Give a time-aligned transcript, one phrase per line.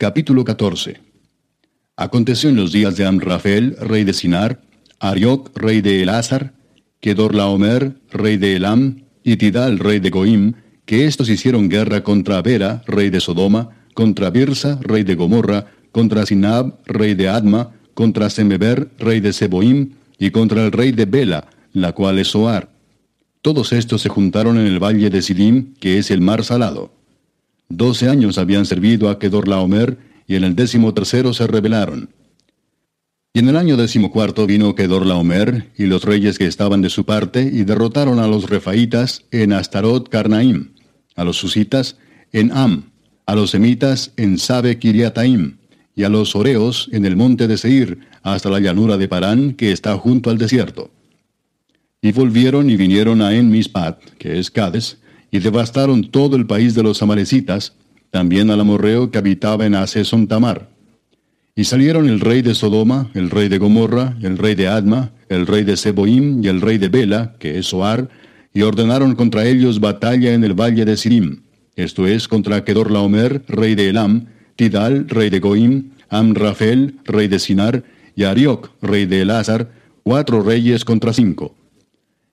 [0.00, 1.00] Capítulo 14
[1.96, 4.60] Aconteció en los días de Amrafel, rey de Sinar,
[5.00, 6.54] Arioc, rey de Elázar,
[7.00, 10.52] Kedorlaomer, rey de Elam, y Tidal, rey de Goim,
[10.86, 16.24] que éstos hicieron guerra contra Bera, rey de Sodoma, contra Birsa, rey de Gomorra, contra
[16.24, 21.48] Sinab, rey de Adma, contra Semeber, rey de Seboim, y contra el rey de Bela,
[21.72, 22.70] la cual es Soar.
[23.42, 26.97] Todos estos se juntaron en el valle de Sidim, que es el mar salado.
[27.68, 32.10] Doce años habían servido a Kedorlaomer, y en el décimo tercero se rebelaron.
[33.34, 37.42] Y en el año decimocuarto vino Kedorlaomer y los reyes que estaban de su parte,
[37.42, 40.70] y derrotaron a los refaitas en Astarot Carnaim,
[41.14, 41.98] a los susitas
[42.32, 42.90] en Am,
[43.26, 45.58] a los semitas en Sabe Kiriataim,
[45.94, 49.72] y a los oreos en el monte de Seir, hasta la llanura de Parán, que
[49.72, 50.90] está junto al desierto.
[52.00, 54.98] Y volvieron y vinieron a En Mispat, que es Cades,
[55.30, 57.74] y devastaron todo el país de los amalecitas,
[58.10, 60.68] también al amorreo que habitaba en Asesón Tamar.
[61.54, 65.46] Y salieron el rey de Sodoma, el rey de Gomorra, el rey de Adma, el
[65.46, 68.08] rey de Seboim y el rey de Bela, que es Soar,
[68.54, 71.42] y ordenaron contra ellos batalla en el valle de Sirim,
[71.76, 74.26] esto es, contra Kedorlaomer, rey de Elam,
[74.56, 77.84] Tidal, rey de Goim, Amrafel, rey de Sinar,
[78.16, 79.70] y Arioc, rey de Elázar,
[80.02, 81.54] cuatro reyes contra cinco.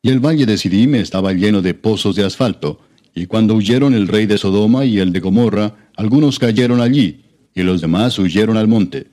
[0.00, 2.80] Y el valle de Sidim estaba lleno de pozos de asfalto,
[3.14, 7.62] y cuando huyeron el rey de Sodoma y el de Gomorra, algunos cayeron allí, y
[7.62, 9.08] los demás huyeron al monte.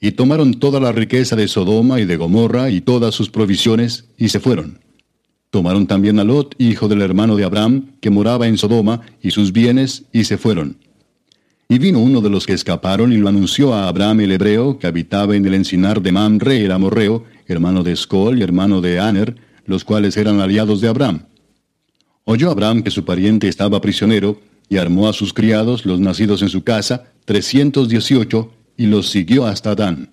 [0.00, 4.28] Y tomaron toda la riqueza de Sodoma y de Gomorra y todas sus provisiones, y
[4.28, 4.78] se fueron.
[5.50, 9.52] Tomaron también a Lot, hijo del hermano de Abraham, que moraba en Sodoma, y sus
[9.52, 10.76] bienes, y se fueron.
[11.68, 14.86] Y vino uno de los que escaparon y lo anunció a Abraham el hebreo, que
[14.86, 19.36] habitaba en el encinar de Mamre el amorreo, hermano de Escol y hermano de Aner,
[19.64, 21.26] los cuales eran aliados de Abraham.
[22.24, 26.48] Oyó Abraham que su pariente estaba prisionero, y armó a sus criados, los nacidos en
[26.48, 30.12] su casa, trescientos dieciocho, y los siguió hasta Dan.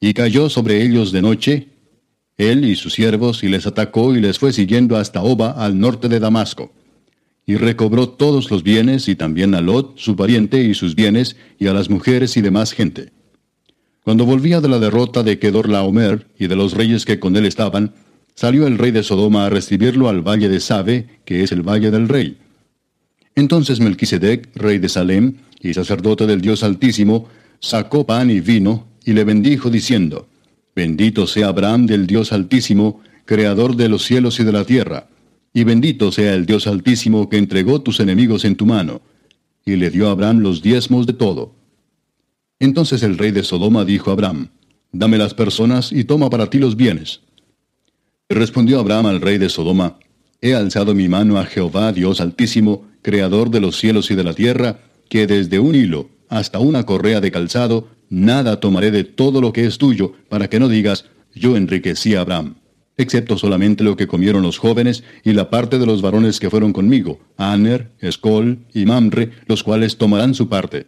[0.00, 1.68] Y cayó sobre ellos de noche,
[2.36, 6.08] él y sus siervos, y les atacó y les fue siguiendo hasta Oba, al norte
[6.08, 6.72] de Damasco.
[7.46, 11.66] Y recobró todos los bienes, y también a Lot, su pariente, y sus bienes, y
[11.66, 13.12] a las mujeres y demás gente.
[14.02, 17.94] Cuando volvía de la derrota de Kedorlaomer y de los reyes que con él estaban,
[18.34, 21.90] salió el rey de Sodoma a recibirlo al valle de Sabe, que es el valle
[21.90, 22.38] del rey.
[23.34, 27.28] Entonces Melquisedec, rey de Salem y sacerdote del Dios Altísimo,
[27.60, 30.28] sacó pan y vino y le bendijo diciendo,
[30.74, 35.08] Bendito sea Abraham del Dios Altísimo, creador de los cielos y de la tierra,
[35.52, 39.00] y bendito sea el Dios Altísimo que entregó tus enemigos en tu mano.
[39.64, 41.54] Y le dio a Abraham los diezmos de todo.
[42.58, 44.48] Entonces el rey de Sodoma dijo a Abraham,
[44.92, 47.20] Dame las personas y toma para ti los bienes.
[48.30, 49.98] Respondió Abraham al rey de Sodoma,
[50.40, 54.32] He alzado mi mano a Jehová, Dios altísimo, creador de los cielos y de la
[54.32, 54.78] tierra,
[55.10, 59.66] que desde un hilo hasta una correa de calzado, nada tomaré de todo lo que
[59.66, 61.04] es tuyo, para que no digas,
[61.34, 62.54] yo enriquecí a Abraham,
[62.96, 66.72] excepto solamente lo que comieron los jóvenes y la parte de los varones que fueron
[66.72, 70.86] conmigo, Aner, Escol y Mamre, los cuales tomarán su parte.